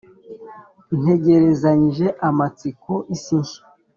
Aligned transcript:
Ntegerezanyije 1.01 2.07
amatsiko 2.27 2.91
isi 3.15 3.35
nshya 3.41 3.61